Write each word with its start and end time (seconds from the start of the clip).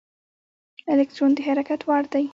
الکترون 0.93 1.31
د 1.37 1.39
حرکت 1.47 1.81
وړ 1.87 2.03
دی. 2.13 2.25